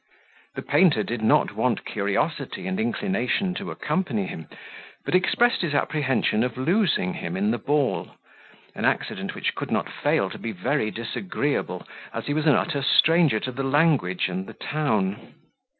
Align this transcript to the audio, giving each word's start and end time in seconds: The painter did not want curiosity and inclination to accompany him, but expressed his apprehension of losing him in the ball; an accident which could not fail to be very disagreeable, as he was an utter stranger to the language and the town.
The 0.55 0.63
painter 0.63 1.03
did 1.03 1.21
not 1.21 1.53
want 1.55 1.85
curiosity 1.85 2.65
and 2.65 2.79
inclination 2.79 3.53
to 3.53 3.69
accompany 3.69 4.25
him, 4.25 4.47
but 5.05 5.13
expressed 5.13 5.61
his 5.61 5.75
apprehension 5.75 6.43
of 6.43 6.57
losing 6.57 7.13
him 7.13 7.37
in 7.37 7.51
the 7.51 7.59
ball; 7.59 8.15
an 8.73 8.83
accident 8.85 9.35
which 9.35 9.53
could 9.53 9.69
not 9.69 9.91
fail 9.91 10.27
to 10.31 10.39
be 10.39 10.53
very 10.53 10.89
disagreeable, 10.89 11.85
as 12.15 12.25
he 12.25 12.33
was 12.33 12.47
an 12.47 12.55
utter 12.55 12.81
stranger 12.81 13.39
to 13.41 13.51
the 13.51 13.61
language 13.61 14.27
and 14.27 14.47
the 14.47 14.53
town. 14.55 15.35